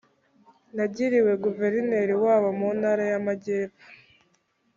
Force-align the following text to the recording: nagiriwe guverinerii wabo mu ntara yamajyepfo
nagiriwe 0.75 1.33
guverinerii 1.45 2.19
wabo 2.25 2.49
mu 2.59 2.69
ntara 2.79 3.03
yamajyepfo 3.13 3.85